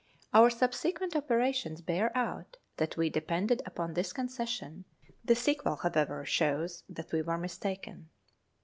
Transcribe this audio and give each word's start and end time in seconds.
Our 0.33 0.49
subsequent 0.49 1.15
operations 1.15 1.81
bear 1.83 2.11
out 2.17 2.57
that 2.77 2.97
we 2.97 3.11
depended 3.11 3.61
upon 3.67 3.93
this 3.93 4.13
concession; 4.13 4.85
the 5.23 5.35
sequel, 5.35 5.75
however, 5.75 6.25
shows 6.25 6.83
that 6.89 7.11
we 7.11 7.21
were 7.21 7.37
mistaken. 7.37 8.09